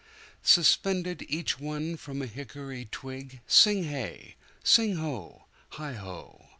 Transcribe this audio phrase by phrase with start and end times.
[0.41, 4.33] Suspended each one from a hickory twig Sing hey!
[4.63, 5.43] sing ho!
[5.73, 6.47] heigho!